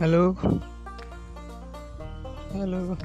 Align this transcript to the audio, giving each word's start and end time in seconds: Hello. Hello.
Hello. 0.00 0.34
Hello. 2.54 2.96